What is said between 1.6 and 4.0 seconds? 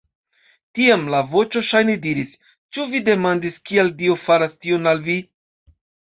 ŝajne diris: Ĉu vi demandis, kial